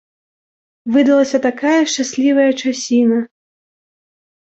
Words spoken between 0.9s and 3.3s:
Выдалася такая шчаслівая часіна!